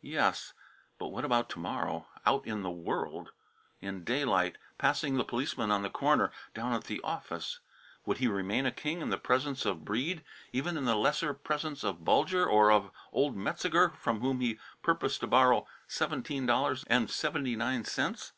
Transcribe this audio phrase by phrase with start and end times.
[0.00, 0.54] Yes;
[0.98, 3.32] but what about to morrow out in the world?
[3.82, 7.60] in daylight, passing the policeman on the corner, down at the office?
[8.06, 11.84] Would he remain a king in the presence of Breede, even in the lesser presence
[11.84, 17.10] of Bulger, or of old Metzeger from whom he purposed to borrow seventeen dollars and
[17.10, 18.32] seventy nine cents?